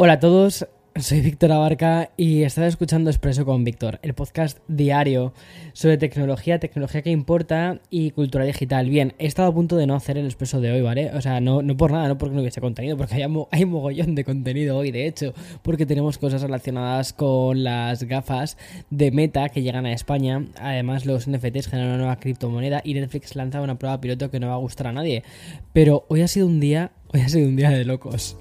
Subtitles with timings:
[0.00, 5.34] Hola a todos, soy Víctor Abarca y estás escuchando Expreso con Víctor, el podcast diario
[5.72, 8.88] sobre tecnología, tecnología que importa y cultura digital.
[8.88, 11.10] Bien, he estado a punto de no hacer el Expreso de hoy, ¿vale?
[11.14, 14.14] O sea, no, no por nada, no porque no hubiese contenido, porque hay, hay mogollón
[14.14, 18.56] de contenido hoy, de hecho, porque tenemos cosas relacionadas con las gafas
[18.90, 20.44] de Meta que llegan a España.
[20.60, 24.46] Además, los NFTs generan una nueva criptomoneda y Netflix lanza una prueba piloto que no
[24.46, 25.24] va a gustar a nadie.
[25.72, 28.38] Pero hoy ha sido un día, hoy ha sido un día de locos.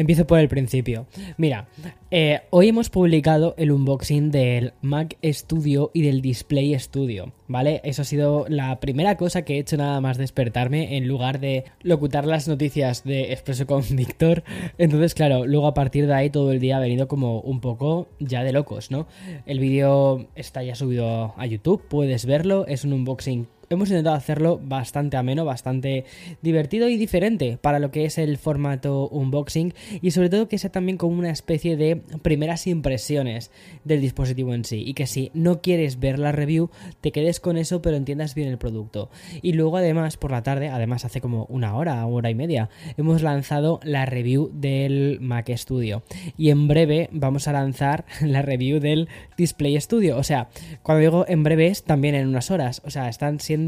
[0.00, 1.06] Empiezo por el principio.
[1.36, 1.68] Mira,
[2.10, 7.82] eh, hoy hemos publicado el unboxing del Mac Studio y del Display Studio, ¿vale?
[7.84, 11.64] Eso ha sido la primera cosa que he hecho nada más despertarme en lugar de
[11.82, 14.42] locutar las noticias de Expreso con Víctor.
[14.78, 18.08] Entonces, claro, luego a partir de ahí todo el día ha venido como un poco
[18.20, 19.06] ya de locos, ¿no?
[19.44, 24.60] El vídeo está ya subido a YouTube, puedes verlo, es un unboxing hemos intentado hacerlo
[24.60, 26.04] bastante ameno, bastante
[26.42, 30.72] divertido y diferente para lo que es el formato unboxing y sobre todo que sea
[30.72, 33.52] también como una especie de primeras impresiones
[33.84, 37.56] del dispositivo en sí y que si no quieres ver la review te quedes con
[37.56, 39.08] eso pero entiendas bien el producto.
[39.40, 43.22] Y luego además por la tarde, además hace como una hora, hora y media, hemos
[43.22, 46.02] lanzado la review del Mac Studio
[46.36, 50.18] y en breve vamos a lanzar la review del Display Studio.
[50.18, 50.48] O sea,
[50.82, 52.82] cuando digo en breve es también en unas horas.
[52.84, 53.59] O sea, están siendo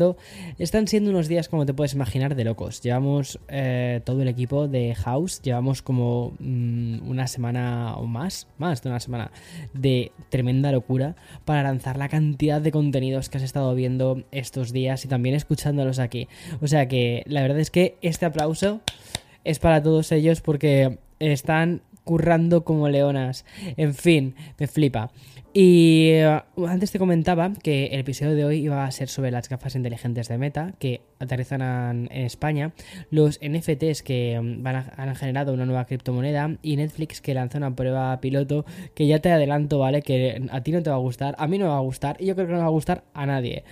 [0.58, 2.80] están siendo unos días, como te puedes imaginar, de locos.
[2.80, 8.82] Llevamos eh, todo el equipo de House, llevamos como mm, una semana o más, más
[8.82, 9.30] de una semana,
[9.72, 15.04] de tremenda locura para lanzar la cantidad de contenidos que has estado viendo estos días
[15.04, 16.28] y también escuchándolos aquí.
[16.60, 18.80] O sea que la verdad es que este aplauso
[19.44, 23.45] es para todos ellos porque están currando como leonas.
[23.77, 25.11] En fin, me flipa.
[25.55, 26.12] Y
[26.56, 29.75] uh, antes te comentaba que el episodio de hoy iba a ser sobre las gafas
[29.75, 32.73] inteligentes de Meta que aterrizan en España,
[33.11, 37.77] los NFTs que um, van han generado una nueva criptomoneda y Netflix que lanza una
[37.77, 38.64] prueba piloto
[38.95, 40.01] que ya te adelanto, ¿vale?
[40.01, 42.17] Que a ti no te va a gustar, a mí no me va a gustar
[42.18, 43.64] y yo creo que no va a gustar a nadie.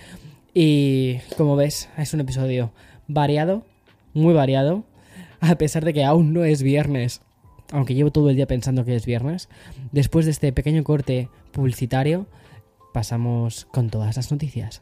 [0.53, 2.71] Y como ves, es un episodio
[3.07, 3.65] variado,
[4.13, 4.83] muy variado,
[5.39, 7.21] a pesar de que aún no es viernes
[7.71, 9.49] aunque llevo todo el día pensando que es viernes,
[9.91, 12.27] después de este pequeño corte publicitario,
[12.93, 14.81] pasamos con todas las noticias.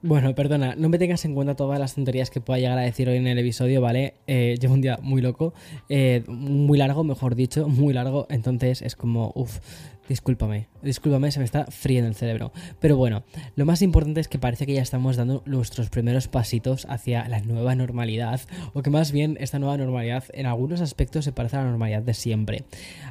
[0.00, 3.08] Bueno, perdona, no me tengas en cuenta todas las tonterías que pueda llegar a decir
[3.08, 4.14] hoy en el episodio, ¿vale?
[4.28, 5.54] Eh, llevo un día muy loco,
[5.88, 9.58] eh, muy largo, mejor dicho, muy largo, entonces es como, uff,
[10.08, 12.50] Discúlpame, discúlpame, se me está friendo el cerebro.
[12.80, 13.24] Pero bueno,
[13.56, 17.40] lo más importante es que parece que ya estamos dando nuestros primeros pasitos hacia la
[17.40, 18.40] nueva normalidad,
[18.72, 22.00] o que más bien esta nueva normalidad en algunos aspectos se parece a la normalidad
[22.00, 22.64] de siempre,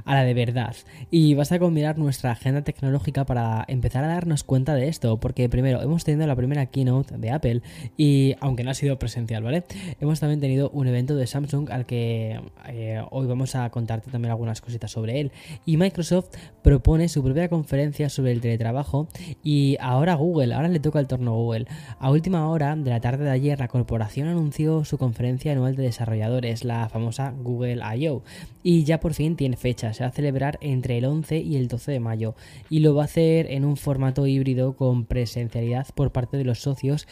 [0.06, 0.76] a la de verdad.
[1.12, 5.50] Y basta con mirar nuestra agenda tecnológica para empezar a darnos cuenta de esto, porque
[5.50, 7.62] primero hemos tenido la primera keynote de Apple,
[7.96, 9.66] y aunque no ha sido presencial, ¿vale?
[10.02, 14.32] Hemos también tenido un evento de Samsung al que eh, hoy vamos a contarte también
[14.32, 15.32] algunas cositas sobre él,
[15.64, 16.30] y Microsoft
[16.64, 19.10] propone pone su propia conferencia sobre el teletrabajo
[19.44, 21.66] y ahora Google, ahora le toca el turno a Google.
[22.00, 25.84] A última hora de la tarde de ayer la corporación anunció su conferencia anual de
[25.84, 28.24] desarrolladores, la famosa Google I.O.
[28.64, 31.68] Y ya por fin tiene fecha, se va a celebrar entre el 11 y el
[31.68, 32.36] 12 de mayo
[32.70, 36.62] y lo va a hacer en un formato híbrido con presencialidad por parte de los
[36.62, 37.06] socios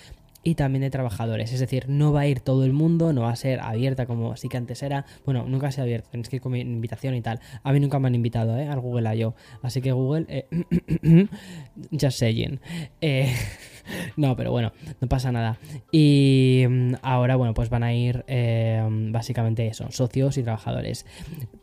[0.45, 1.51] y también de trabajadores.
[1.51, 4.37] Es decir, no va a ir todo el mundo, no va a ser abierta como
[4.37, 5.05] sí que antes era.
[5.25, 7.39] Bueno, nunca ha sido abierta, tenéis que ir con invitación y tal.
[7.63, 8.67] A mí nunca me han invitado, ¿eh?
[8.67, 9.33] Al Google I.O.
[9.63, 10.47] Así que Google, eh,
[11.91, 12.61] just saying.
[13.01, 13.33] Eh,
[14.17, 15.57] no, pero bueno, no pasa nada.
[15.91, 21.05] Y mm, ahora, bueno, pues van a ir eh, básicamente eso, socios y trabajadores.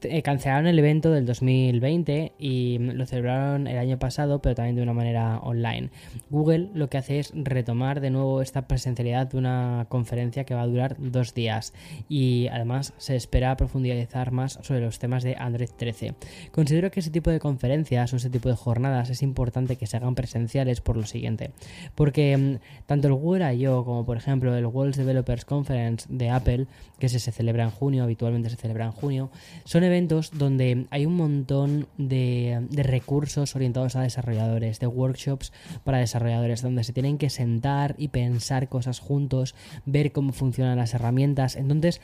[0.02, 4.76] Eh, cancelaron el evento del 2020 y mm, lo celebraron el año pasado, pero también
[4.76, 5.90] de una manera online.
[6.30, 10.62] Google lo que hace es retomar de nuevo esta presencialidad de una conferencia que va
[10.62, 11.72] a durar dos días
[12.08, 16.14] y además se espera profundizar más sobre los temas de Android 13.
[16.50, 19.96] Considero que ese tipo de conferencias o ese tipo de jornadas es importante que se
[19.96, 21.52] hagan presenciales por lo siguiente,
[21.94, 23.86] porque Porque mm, tanto el Google I.O.
[23.86, 26.66] como por ejemplo el World Developers Conference de Apple,
[26.98, 29.30] que se, celebra en junio, habitualmente se celebra en junio,
[29.64, 35.54] son eventos donde hay un montón de recursos orientados a desarrolladores, de workshops
[35.84, 39.54] para desarrolladores, donde se tienen que sentar y pensar cosas juntos,
[39.86, 41.56] ver cómo funcionan las herramientas.
[41.56, 42.02] Entonces,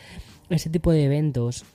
[0.48, 1.66] ese tipo de eventos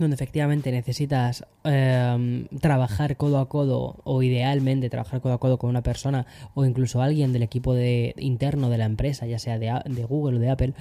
[0.00, 5.70] donde efectivamente necesitas em, trabajar codo a codo o idealmente trabajar codo a codo con
[5.70, 9.72] una persona o incluso alguien del equipo de, interno de la empresa, ya sea de,
[9.84, 10.74] de Google o de Apple,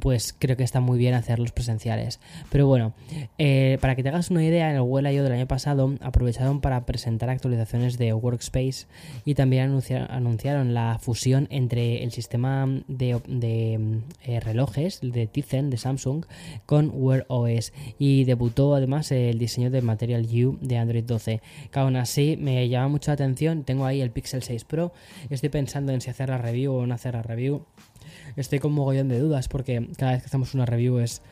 [0.00, 2.20] pues creo que está muy bien hacerlos presenciales.
[2.50, 2.94] Pero bueno,
[3.38, 5.22] eh, para que te hagas una idea, en el Google I.O.
[5.22, 8.86] del año pasado aprovecharon para presentar actualizaciones de Workspace
[9.24, 9.78] y también
[10.08, 13.20] anunciaron, la fusión entre el sistema de,
[14.22, 16.24] eh, relojes de Tizen de Samsung
[16.66, 18.24] con Wear OS y
[18.74, 21.40] además el diseño de Material U de Android 12.
[21.70, 23.64] Que aún así me llama mucho la atención.
[23.64, 24.92] Tengo ahí el Pixel 6 Pro.
[25.30, 27.62] Estoy pensando en si hacer la review o no hacer la review
[28.36, 31.22] estoy con mogollón de dudas porque cada vez que hacemos una review es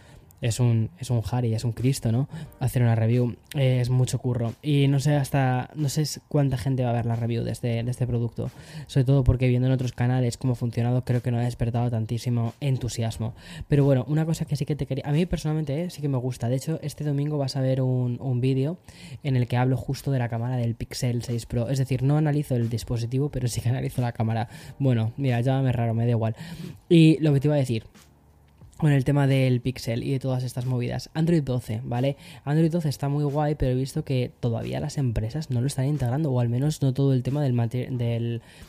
[0.42, 2.28] es un, es un Harry, es un Cristo, ¿no?
[2.58, 4.52] Hacer una review eh, es mucho curro.
[4.60, 7.82] Y no sé hasta, no sé cuánta gente va a ver la review de este,
[7.82, 8.50] de este producto.
[8.88, 11.90] Sobre todo porque viendo en otros canales cómo ha funcionado, creo que no ha despertado
[11.90, 13.34] tantísimo entusiasmo.
[13.68, 16.08] Pero bueno, una cosa que sí que te quería, a mí personalmente eh, sí que
[16.08, 16.48] me gusta.
[16.48, 18.78] De hecho, este domingo vas a ver un, un vídeo
[19.22, 21.68] en el que hablo justo de la cámara del Pixel 6 Pro.
[21.68, 24.48] Es decir, no analizo el dispositivo, pero sí que analizo la cámara.
[24.80, 26.34] Bueno, mira, llámame raro, me da igual.
[26.88, 27.84] Y lo que te iba a decir,
[28.82, 31.08] con el tema del Pixel y de todas estas movidas.
[31.14, 32.16] Android 12, ¿vale?
[32.44, 35.84] Android 12 está muy guay, pero he visto que todavía las empresas no lo están
[35.84, 37.54] integrando, o al menos no todo el tema del,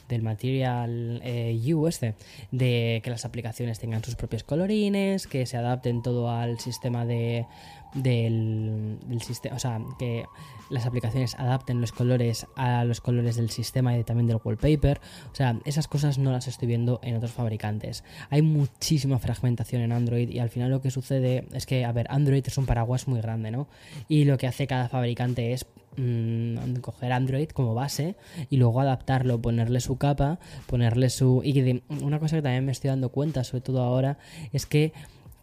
[0.07, 2.13] del, material eh, este,
[2.51, 7.47] de que las aplicaciones tengan sus propios colorines, que se adapten todo al sistema de
[7.93, 10.25] del, del sistema, o sea, que
[10.69, 14.99] las aplicaciones adapten los colores a los colores del sistema y también del wallpaper.
[15.31, 18.03] O sea, esas cosas no las estoy viendo en otros fabricantes.
[18.29, 22.07] Hay muchísima fragmentación en Android y al final lo que sucede es que, a ver,
[22.09, 23.67] Android es un paraguas muy grande, ¿no?
[24.07, 25.65] Y lo que hace cada fabricante es
[25.97, 28.15] mm, coger Android como base
[28.49, 31.41] y luego adaptarlo, ponerle su capa, ponerle su...
[31.43, 34.17] Y una cosa que también me estoy dando cuenta, sobre todo ahora,
[34.51, 34.93] es que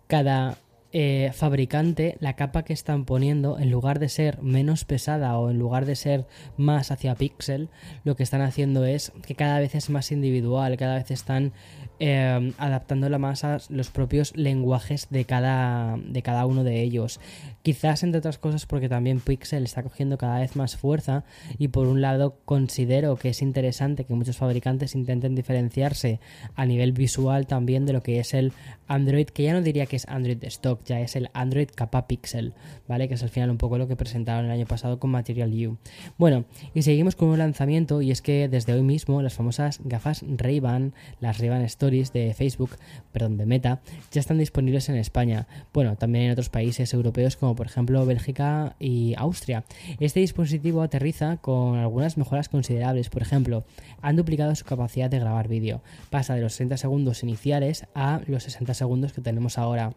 [0.09, 0.59] cada
[0.93, 5.59] eh, fabricante, la capa que están poniendo, en lugar de ser menos pesada o en
[5.59, 6.27] lugar de ser
[6.57, 7.69] más hacia pixel,
[8.03, 11.53] lo que están haciendo es que cada vez es más individual, cada vez están
[12.01, 17.21] eh, adaptándola más a los propios lenguajes de cada, de cada uno de ellos.
[17.63, 21.25] Quizás entre otras cosas porque también Pixel está cogiendo cada vez más fuerza
[21.59, 26.21] y por un lado considero que es interesante que muchos fabricantes intenten diferenciarse
[26.55, 28.53] a nivel visual también de lo que es el
[28.89, 32.55] Android, que ya no diría que es Android stock, ya es el Android capa Pixel,
[32.89, 33.09] ¿vale?
[33.09, 35.77] Que es al final un poco lo que presentaron el año pasado con Material U.
[36.17, 40.25] Bueno, y seguimos con un lanzamiento y es que desde hoy mismo las famosas gafas
[40.27, 42.71] Ray-Ban, las Ray-Ban De Facebook,
[43.11, 43.81] perdón, de Meta,
[44.13, 45.49] ya están disponibles en España.
[45.73, 49.65] Bueno, también en otros países europeos como por ejemplo Bélgica y Austria.
[49.99, 53.11] Este dispositivo aterriza con algunas mejoras considerables.
[53.11, 53.65] Por ejemplo,
[54.03, 55.83] han duplicado su capacidad de grabar vídeo.
[56.11, 59.93] Pasa de los 60 segundos iniciales a los 60 segundos que tenemos ahora.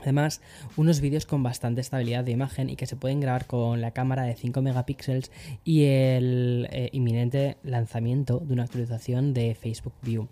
[0.00, 0.40] Además,
[0.76, 4.22] unos vídeos con bastante estabilidad de imagen y que se pueden grabar con la cámara
[4.22, 5.30] de 5 megapíxeles
[5.64, 10.28] y el eh, inminente lanzamiento de una actualización de Facebook View.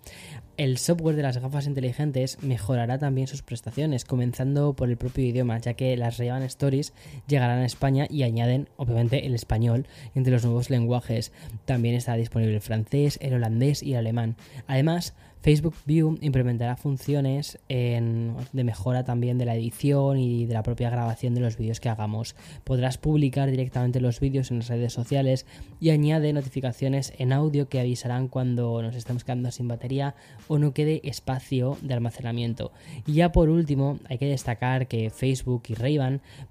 [0.57, 5.59] El software de las gafas inteligentes mejorará también sus prestaciones, comenzando por el propio idioma,
[5.59, 6.93] ya que las ray Stories
[7.27, 9.85] llegarán a España y añaden, obviamente, el español
[10.15, 11.31] entre los nuevos lenguajes.
[11.65, 14.35] También está disponible el francés, el holandés y el alemán.
[14.65, 15.13] Además,
[15.47, 21.33] Facebook View implementará funciones de mejora también de la edición y de la propia grabación
[21.35, 22.35] de los vídeos que hagamos.
[22.65, 25.45] Podrás publicar directamente los vídeos en las redes sociales
[25.79, 30.15] y añade notificaciones en audio que avisarán cuando nos estemos quedando sin batería
[30.49, 32.73] o no quede espacio de almacenamiento.
[33.05, 35.97] Y ya por último, hay que destacar que Facebook y ray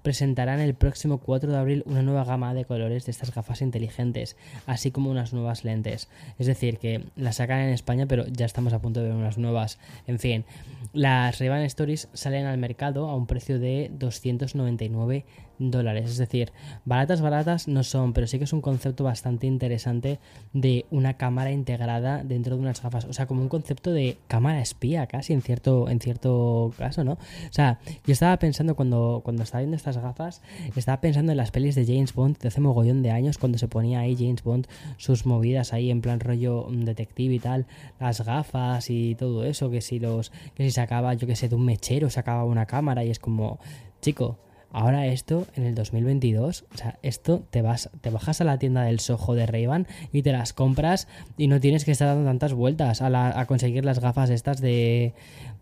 [0.01, 4.37] presentarán el próximo 4 de abril una nueva gama de colores de estas gafas inteligentes,
[4.65, 6.09] así como unas nuevas lentes.
[6.39, 9.37] Es decir, que las sacan en España, pero ya estamos a punto de ver unas
[9.37, 9.79] nuevas.
[10.05, 10.45] En fin,
[10.93, 15.25] las ray Stories salen al mercado a un precio de 299
[15.59, 16.09] dólares.
[16.09, 16.51] Es decir,
[16.85, 20.19] baratas, baratas no son, pero sí que es un concepto bastante interesante
[20.53, 23.05] de una cámara integrada dentro de unas gafas.
[23.05, 27.13] O sea, como un concepto de cámara espía, casi en cierto, en cierto caso, ¿no?
[27.13, 30.41] O sea, yo estaba pensando cuando, cuando estaba viendo estas gafas,
[30.75, 33.67] estaba pensando en las pelis de James Bond de hace mogollón de años, cuando se
[33.67, 37.65] ponía ahí James Bond sus movidas ahí en plan rollo mm, detective y tal,
[37.99, 41.55] las gafas y todo eso, que si los, que si sacaba, yo que sé, de
[41.55, 43.59] un mechero, sacaba una cámara y es como,
[44.01, 44.37] chico,
[44.71, 48.83] Ahora esto en el 2022, o sea, esto te vas, te bajas a la tienda
[48.83, 49.67] del Soho de ray
[50.11, 51.07] y te las compras
[51.37, 55.13] y no tienes que estar dando tantas vueltas a, a conseguir las gafas estas de,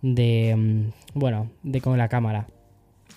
[0.02, 2.48] de, mm, bueno, de con la cámara.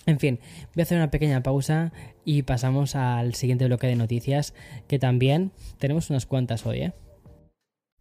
[0.06, 0.38] En fin,
[0.74, 1.92] voy a hacer una pequeña pausa
[2.24, 4.54] y pasamos al siguiente bloque de noticias
[4.86, 6.92] que también tenemos unas cuantas hoy, ¿eh?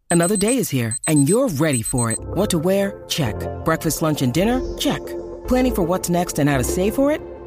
[0.10, 2.20] Another day is here and you're ready for it.
[2.36, 3.04] What to wear?
[3.08, 3.36] Check.
[3.66, 4.62] Breakfast, lunch and dinner?
[4.78, 5.02] Check.
[5.48, 7.20] Planning for what's next and how to save for it?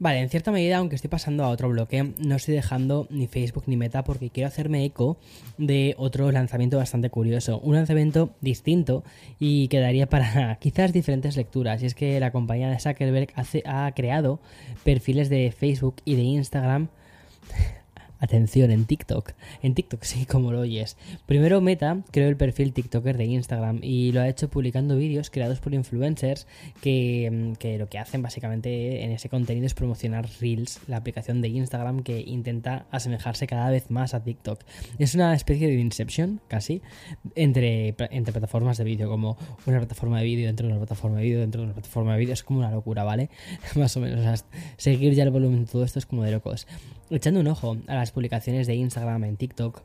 [0.00, 3.64] Vale, en cierta medida, aunque estoy pasando a otro bloque, no estoy dejando ni Facebook
[3.66, 5.18] ni Meta porque quiero hacerme eco
[5.56, 7.60] de otro lanzamiento bastante curioso.
[7.60, 9.04] Un lanzamiento distinto
[9.38, 11.82] y quedaría para quizás diferentes lecturas.
[11.82, 14.40] Y es que la compañía de Zuckerberg hace, ha creado
[14.82, 16.88] perfiles de Facebook y de Instagram
[18.24, 19.32] Atención, en TikTok.
[19.62, 20.96] En TikTok, sí, como lo oyes.
[21.26, 25.60] Primero Meta creó el perfil TikToker de Instagram y lo ha hecho publicando vídeos creados
[25.60, 26.46] por influencers
[26.80, 31.48] que, mm, lo que hacen básicamente en ese contenido es promocionar Reels, la aplicación de
[31.48, 34.58] Instagram que intenta asemejarse cada vez más a TikTok.
[34.98, 36.80] Es una especie de Inception, casi,
[37.34, 41.24] entre, entre plataformas de vídeo, como una plataforma de vídeo dentro de una plataforma de
[41.24, 42.32] vídeo dentro de una plataforma de vídeo.
[42.32, 43.28] Es como una locura, ¿vale?
[43.76, 44.46] más o menos.
[44.78, 46.66] seguir ya el volumen de todo esto es como de locos.
[47.10, 49.82] Echando un ojo a las publicaciones de Instagram en TikTok,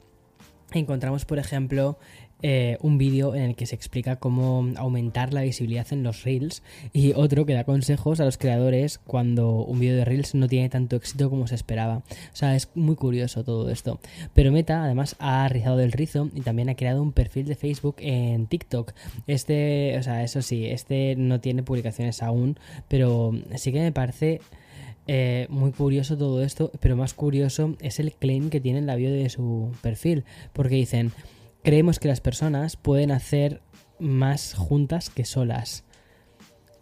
[0.72, 1.98] encontramos, por ejemplo,
[2.42, 6.64] eh, un vídeo en el que se explica cómo aumentar la visibilidad en los Reels
[6.94, 10.70] y otro que da consejos a los creadores cuando un vídeo de Reels no tiene
[10.70, 11.98] tanto éxito como se esperaba.
[11.98, 14.00] O sea, es muy curioso todo esto.
[14.34, 17.98] Pero Meta además ha rizado el rizo y también ha creado un perfil de Facebook
[18.00, 18.94] en TikTok.
[19.28, 22.58] Este, o sea, eso sí, este no tiene publicaciones aún,
[22.88, 24.40] pero sí que me parece
[25.12, 28.96] eh, muy curioso todo esto, pero más curioso es el claim que tiene en la
[28.96, 30.24] bio de su perfil,
[30.54, 31.12] porque dicen,
[31.64, 33.64] creemos que las personas pueden hacer
[33.98, 35.84] más juntas que solas.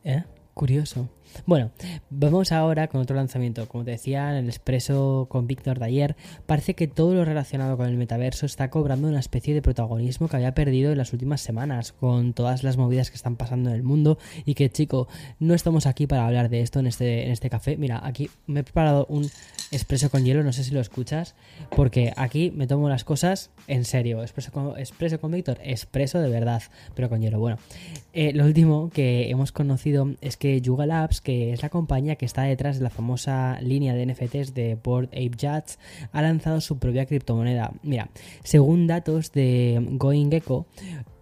[0.04, 0.24] ¿Eh?
[0.54, 1.08] Curioso.
[1.46, 1.72] Bueno,
[2.10, 3.68] vamos ahora con otro lanzamiento.
[3.68, 6.16] Como te decía en el expreso con Víctor de ayer,
[6.46, 10.36] parece que todo lo relacionado con el metaverso está cobrando una especie de protagonismo que
[10.36, 13.84] había perdido en las últimas semanas, con todas las movidas que están pasando en el
[13.84, 14.18] mundo.
[14.46, 15.08] Y que, chico,
[15.40, 17.78] no estamos aquí para hablar de esto en este, en este café.
[17.78, 19.30] Mira, aquí me he preparado un
[19.72, 21.36] expreso con hielo, no sé si lo escuchas,
[21.76, 24.22] porque aquí me tomo las cosas en serio.
[24.22, 24.74] Expreso con,
[25.22, 26.64] con Víctor, expreso de verdad,
[26.96, 27.40] pero con hielo.
[27.40, 27.58] Bueno,
[28.14, 32.26] eh, lo último que hemos conocido es que Yuga Labs, que es la compañía que
[32.26, 35.78] está detrás de la famosa línea de NFTs de Board Ape Jats,
[36.14, 37.74] ha lanzado su propia criptomoneda.
[37.84, 38.08] Mira,
[38.46, 40.68] según datos de Going Gecko,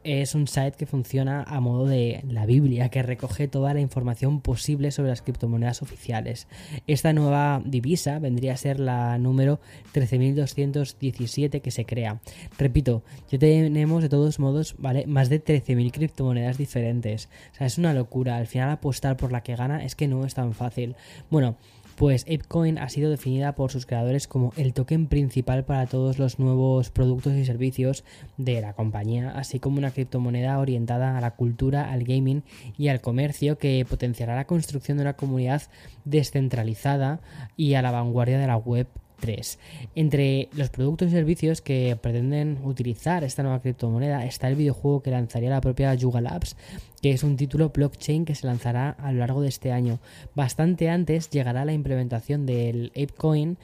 [0.05, 4.39] es un site que funciona a modo de la Biblia, que recoge toda la información
[4.39, 6.47] posible sobre las criptomonedas oficiales.
[6.85, 9.59] Esta nueva divisa vendría a ser la número
[9.93, 12.21] 13.217 que se crea.
[12.57, 15.07] Repito, ya tenemos de todos modos, ¿vale?
[15.07, 17.29] Más de 13.000 criptomonedas diferentes.
[17.53, 18.37] O sea, es una locura.
[18.37, 20.95] Al final apostar por la que gana es que no es tan fácil.
[21.31, 21.57] Bueno,
[21.95, 26.39] pues ApeCoin ha sido definida por sus creadores como el token principal para todos los
[26.39, 28.03] nuevos productos y servicios
[28.37, 32.43] de la compañía, así como una criptomoneda orientada a la cultura, al gaming
[32.77, 35.63] y al comercio que potenciará la construcción de una comunidad
[36.03, 37.21] descentralizada
[37.55, 38.87] y a la vanguardia de la web
[39.25, 39.59] 3.
[39.95, 45.09] Entre los productos y servicios que pretenden utilizar esta nueva criptomoneda está el videojuego que
[45.09, 46.55] lanzaría la propia Yuga Labs,
[47.01, 49.99] que es un título blockchain que se lanzará a lo largo de este año.
[50.35, 53.57] Bastante antes llegará la implementación del ApeCoin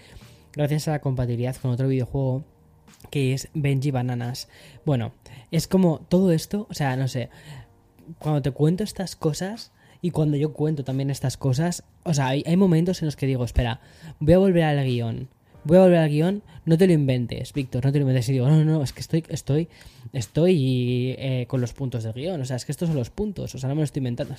[0.53, 2.43] gracias a la compatibilidad con otro videojuego
[3.11, 4.47] que es Benji Bananas.
[4.83, 5.13] Bueno,
[5.51, 7.29] es como todo esto, o sea, no sé,
[8.17, 12.43] cuando te cuento estas cosas y cuando yo cuento también estas cosas, o sea, hay,
[12.47, 13.81] hay momentos en los que digo, espera,
[14.19, 15.29] voy a volver al guion
[15.63, 18.29] voy a volver al guion, no te lo inventes, Víctor, no te lo inventes.
[18.29, 19.67] Y digo, no, no, no, es que estoy, estoy,
[20.13, 23.53] estoy eh, con los puntos del guion, o sea, es que estos son los puntos,
[23.55, 24.35] o sea, no me lo estoy inventando.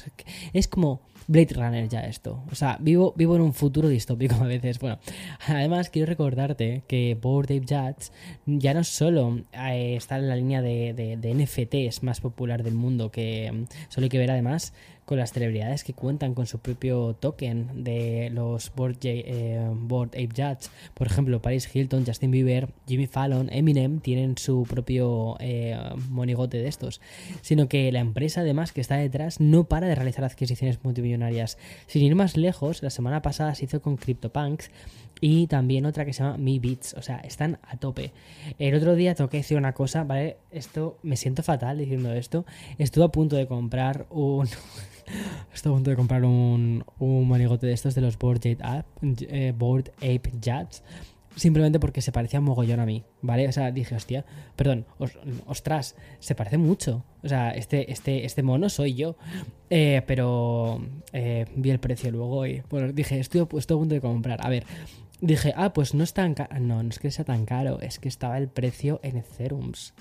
[0.52, 4.46] Es, como Blade Runner ya esto, o sea, vivo, vivo en un futuro distópico a
[4.46, 4.78] veces.
[4.78, 4.98] Bueno,
[5.46, 8.12] además quiero recordarte que Board Ape Jats
[8.46, 12.74] ya no solo eh, está en la línea de, de, de NFTs más popular del
[12.74, 14.72] mundo, que mm, solo hay que ver además
[15.04, 20.28] con las celebridades que cuentan con su propio token de los Board, eh, Board Ape
[20.28, 20.70] Judge.
[20.94, 25.78] Por ejemplo, Paris Hilton, Justin Bieber, Jimmy Fallon, Eminem tienen su propio eh,
[26.08, 27.00] monigote de estos.
[27.40, 31.58] Sino que la empresa, además, que está detrás, no para de realizar adquisiciones multimillonarias.
[31.86, 34.70] Sin ir más lejos, la semana pasada se hizo con CryptoPunks
[35.20, 38.12] y también otra que se llama Mi Beats, o sea, están a tope.
[38.58, 40.38] El otro día tengo que decir una cosa, ¿vale?
[40.50, 42.44] Esto me siento fatal diciendo esto.
[42.78, 44.48] Estuve a punto de comprar un
[45.54, 48.86] Estoy a punto de comprar un, un monigote de estos de los Board Ape,
[49.28, 50.82] eh, Board Ape Jats.
[51.36, 53.48] Simplemente porque se parecía mogollón a mí, ¿vale?
[53.48, 54.24] O sea, dije, hostia,
[54.54, 54.86] perdón,
[55.46, 57.04] ostras, se parece mucho.
[57.22, 59.16] O sea, este, este, este mono soy yo.
[59.70, 60.80] Eh, pero
[61.12, 64.44] eh, vi el precio luego y, bueno, dije, estoy, estoy a punto de comprar.
[64.44, 64.66] A ver,
[65.20, 66.58] dije, ah, pues no es tan caro.
[66.60, 69.94] No, no es que sea tan caro, es que estaba el precio en Etherums.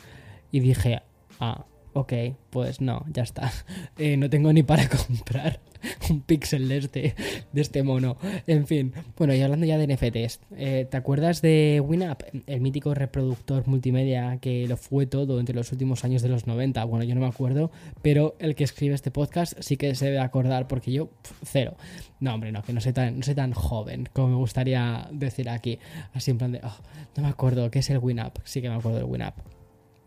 [0.51, 1.01] Y dije,
[1.39, 2.13] ah, ok,
[2.50, 3.51] pues no, ya está.
[3.97, 5.59] Eh, no tengo ni para comprar
[6.09, 7.15] un pixel de este,
[7.51, 8.17] de este mono.
[8.47, 12.93] En fin, bueno, y hablando ya de NFTs, eh, ¿te acuerdas de WinUp, el mítico
[12.93, 16.83] reproductor multimedia que lo fue todo entre los últimos años de los 90?
[16.85, 17.71] Bueno, yo no me acuerdo,
[18.01, 21.09] pero el que escribe este podcast sí que se debe acordar porque yo,
[21.43, 21.75] cero.
[22.19, 25.50] No, hombre, no, que no soy tan, no soy tan joven como me gustaría decir
[25.50, 25.79] aquí.
[26.13, 26.77] Así en plan de, oh,
[27.15, 28.39] no me acuerdo, ¿qué es el WinUp?
[28.43, 29.60] Sí que me acuerdo del WinUp.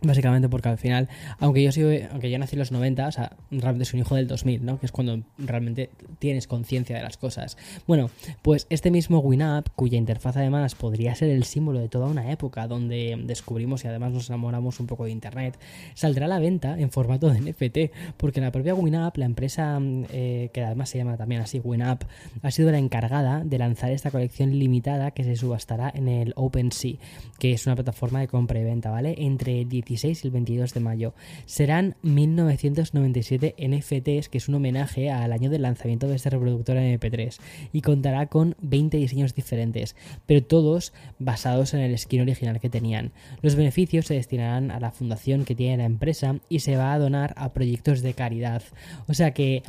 [0.04, 1.08] Básicamente porque al final,
[1.38, 4.14] aunque yo soy, aunque yo nací en los 90, o sea, realmente soy un hijo
[4.16, 4.78] del 2000, ¿no?
[4.78, 7.56] Que es cuando realmente tienes conciencia de las cosas.
[7.86, 8.10] Bueno,
[8.42, 12.66] pues este mismo WinUp, cuya interfaz además podría ser el símbolo de toda una época
[12.66, 15.58] donde descubrimos y además nos enamoramos un poco de Internet,
[15.94, 20.50] saldrá a la venta en formato de NFT, porque la propia WinUp, la empresa eh,
[20.52, 22.04] que además se llama también así WinUp,
[22.42, 26.98] ha sido la encargada de lanzar esta colección limitada que se subastará en el OpenSea,
[27.38, 29.14] que es una plataforma de compra y venta, ¿vale?
[29.18, 31.14] Entre 17 y el 22 de mayo.
[31.46, 37.38] Serán 1997 NFTs, que es un homenaje al año del lanzamiento de este reproductor MP3,
[37.72, 39.94] y contará con 20 diseños diferentes,
[40.26, 43.12] pero todos basados en el skin original que tenían.
[43.40, 46.98] Los beneficios se destinarán a la fundación que tiene la empresa y se va a
[46.98, 48.62] donar a proyectos de caridad.
[49.06, 49.62] O sea que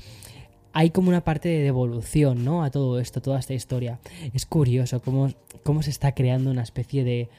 [0.74, 2.63] hay como una parte de devolución, ¿no?
[2.63, 4.00] A todo esto, toda esta historia.
[4.34, 5.32] Es curioso cómo,
[5.63, 7.29] cómo se está creando una especie de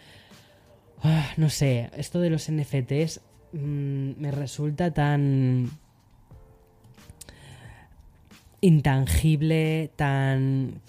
[1.02, 3.20] Ah, no sé, esto de los NFTs
[3.52, 5.70] mm, me resulta tan
[8.60, 10.80] intangible, tan...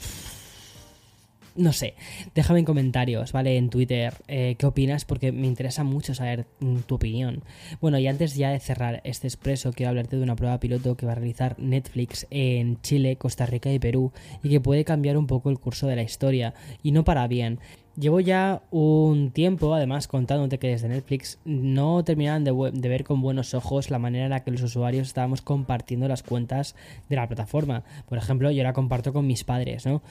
[1.55, 1.95] No sé,
[2.35, 3.57] déjame en comentarios, ¿vale?
[3.57, 5.05] En Twitter, eh, ¿qué opinas?
[5.05, 7.43] Porque me interesa mucho saber mm, tu opinión.
[7.81, 11.07] Bueno, y antes ya de cerrar este expreso, quiero hablarte de una prueba piloto que
[11.07, 14.11] va a realizar Netflix en Chile, Costa Rica y Perú,
[14.43, 17.59] y que puede cambiar un poco el curso de la historia, y no para bien.
[17.99, 22.51] Llevo ya un tiempo, además, contándote que desde Netflix no terminaban de,
[22.89, 26.75] ver con buenos ojos la manera en la que los usuarios estábamos compartiendo las cuentas
[27.09, 27.83] de la plataforma.
[28.07, 30.03] Por ejemplo, yo la comparto con mis padres, ¿no?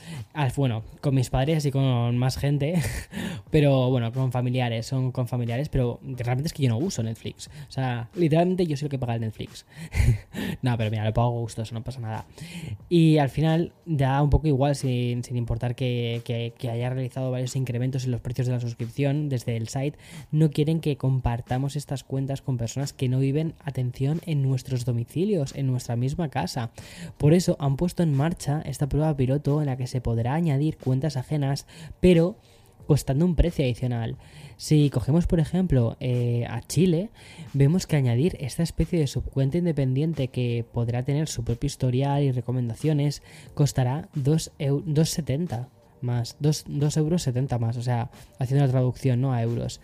[0.57, 2.83] bueno, con mis padres y con más gente,
[3.53, 7.49] pero bueno, con familiares, son con familiares, pero realmente es que yo no uso Netflix.
[7.68, 9.64] O sea, literalmente yo soy el que paga el Netflix.
[10.61, 12.27] no, pero mira, lo pago gustoso, no pasa nada.
[12.88, 17.75] Y al final da un poco igual sin, importar que, que haya realizado varios increíbles
[17.76, 19.98] eventos en los precios de la suscripción desde el site,
[20.30, 25.54] no quieren que compartamos estas cuentas con personas que no viven, atención, en nuestros domicilios,
[25.54, 26.70] en nuestra misma casa.
[27.18, 30.76] Por eso han puesto en marcha esta prueba piloto en la que se podrá añadir
[30.78, 31.66] cuentas ajenas,
[32.00, 32.36] pero
[32.86, 34.16] costando un precio adicional.
[34.56, 37.10] Si cogemos, por ejemplo, eh, a Chile,
[37.52, 42.32] vemos que añadir esta especie de subcuenta independiente que podrá tener su propio historial y
[42.32, 43.22] recomendaciones
[43.54, 45.68] costará 2,70
[46.00, 46.64] más, 2,
[46.96, 49.32] euros 70 más, o sea, haciendo la traducción ¿no?
[49.32, 49.80] a euros.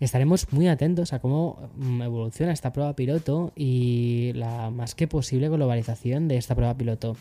[0.00, 5.48] Estaremos muy atentos a cómo mm, evoluciona esta prueba piloto y la más que posible
[5.48, 7.16] globalización de esta prueba piloto.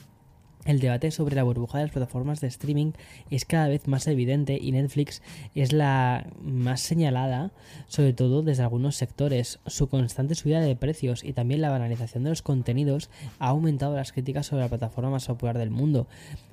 [0.65, 2.93] El debate sobre la burbuja de las plataformas de streaming
[3.29, 5.21] es cada vez más evidente y Netflix
[5.55, 7.51] es la más señalada,
[7.87, 9.59] sobre todo desde algunos sectores.
[9.65, 14.13] Su constante subida de precios y también la banalización de los contenidos ha aumentado las
[14.13, 16.07] críticas sobre la plataforma más popular del mundo.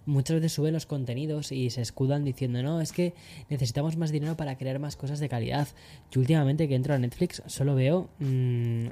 [0.06, 3.14] Muchas veces suben los contenidos y se escudan diciendo, no, es que
[3.48, 5.68] necesitamos más dinero para crear más cosas de calidad.
[6.10, 8.86] Yo últimamente que entro a Netflix solo veo, mmm,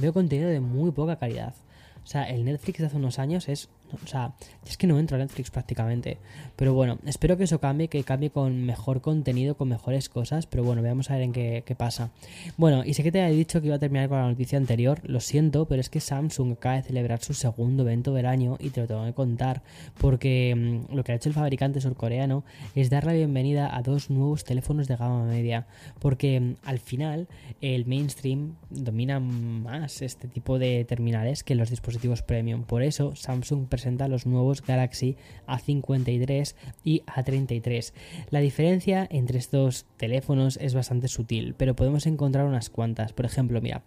[0.00, 1.54] veo contenido de muy poca calidad.
[2.02, 4.34] O sea, el Netflix de hace unos años es o sea,
[4.66, 6.18] es que no entro a Netflix prácticamente.
[6.56, 10.46] Pero bueno, espero que eso cambie, que cambie con mejor contenido, con mejores cosas.
[10.46, 12.10] Pero bueno, veamos a ver en qué, pasa.
[12.56, 15.00] Bueno, y sé que te había dicho que iba a terminar con la noticia anterior.
[15.04, 18.70] Lo siento, pero es que Samsung acaba de celebrar su segundo evento del año y
[18.70, 19.62] te lo tengo que contar.
[19.98, 24.10] Porque mm, lo que ha hecho el fabricante surcoreano es dar la bienvenida a dos
[24.10, 25.66] nuevos teléfonos de gama media.
[25.98, 27.28] Porque mm, al final
[27.60, 32.64] el mainstream domina más este tipo de terminales que los dispositivos premium.
[32.64, 35.16] Por eso Samsung presenta los nuevos Galaxy
[35.46, 37.92] A53 y A33.
[38.30, 43.12] La diferencia entre estos teléfonos es bastante sutil, pero podemos encontrar unas cuantas.
[43.12, 43.82] Por ejemplo, mira,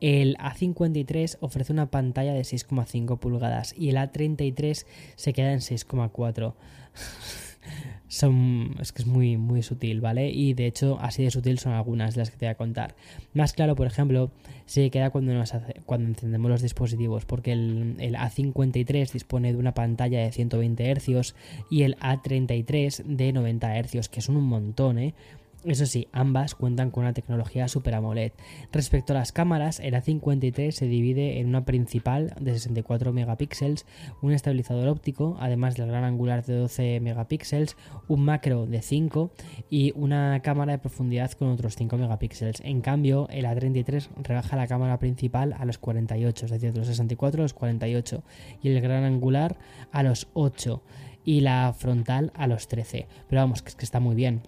[0.00, 6.54] el A53 ofrece una pantalla de 6,5 pulgadas y el A33 se queda en 6,4
[8.08, 10.30] son es que es muy muy sutil, ¿vale?
[10.30, 12.94] Y de hecho así de sutil son algunas de las que te voy a contar.
[13.34, 14.30] Más claro, por ejemplo,
[14.66, 15.52] se queda cuando nos
[15.84, 21.34] cuando encendemos los dispositivos, porque el, el, A53 dispone de una pantalla de 120 Hz
[21.70, 25.14] y el A33 de 90 Hz, que son un montón, ¿eh?
[25.64, 28.32] Eso sí, ambas cuentan con una tecnología Super AMOLED.
[28.70, 33.84] Respecto a las cámaras, el A53 se divide en una principal de 64 megapíxeles,
[34.22, 39.32] un estabilizador óptico, además del gran angular de 12 megapíxeles, un macro de 5
[39.68, 42.60] y una cámara de profundidad con otros 5 megapíxeles.
[42.60, 46.86] En cambio, el A33 rebaja la cámara principal a los 48, es decir, de los
[46.86, 48.22] 64 a los 48,
[48.62, 49.56] y el gran angular
[49.90, 50.82] a los 8
[51.24, 53.08] y la frontal a los 13.
[53.28, 54.42] Pero vamos, que es que está muy bien.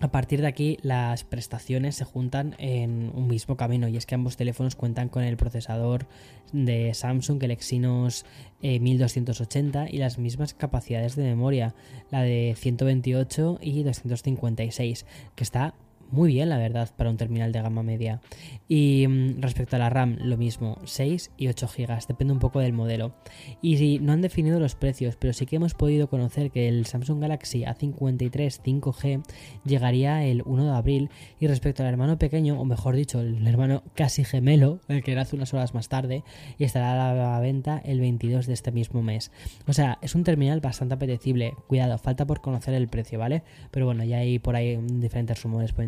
[0.00, 4.14] A partir de aquí las prestaciones se juntan en un mismo camino y es que
[4.14, 6.06] ambos teléfonos cuentan con el procesador
[6.54, 8.24] de Samsung, el Exynos
[8.62, 11.74] 1280 eh, y las mismas capacidades de memoria,
[12.10, 15.74] la de 128 y 256, que está
[16.10, 18.20] muy bien, la verdad, para un terminal de gama media.
[18.68, 22.60] Y mm, respecto a la RAM, lo mismo, 6 y 8 GB, depende un poco
[22.60, 23.14] del modelo.
[23.62, 27.20] Y no han definido los precios, pero sí que hemos podido conocer que el Samsung
[27.20, 29.22] Galaxy A53 5G
[29.64, 31.10] llegaría el 1 de abril.
[31.38, 35.36] Y respecto al hermano pequeño, o mejor dicho, el hermano casi gemelo, el que hace
[35.36, 36.24] unas horas más tarde,
[36.58, 39.30] y estará a la venta el 22 de este mismo mes.
[39.66, 41.54] O sea, es un terminal bastante apetecible.
[41.66, 43.42] Cuidado, falta por conocer el precio, ¿vale?
[43.70, 45.84] Pero bueno, ya hay por ahí diferentes rumores por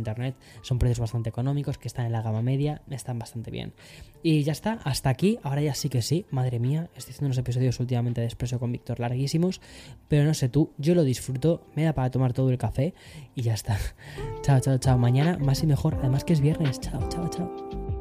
[0.62, 3.72] son precios bastante económicos, que están en la gama media, están bastante bien.
[4.22, 5.38] Y ya está, hasta aquí.
[5.42, 8.72] Ahora ya sí que sí, madre mía, estoy haciendo unos episodios últimamente de Expreso con
[8.72, 9.60] Víctor larguísimos,
[10.08, 12.94] pero no sé tú, yo lo disfruto, me da para tomar todo el café
[13.34, 13.78] y ya está.
[14.42, 14.98] chao, chao, chao.
[14.98, 16.80] Mañana más y mejor, además que es viernes.
[16.80, 17.91] Chao, chao, chao.